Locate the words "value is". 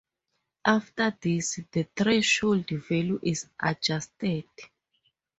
2.71-3.45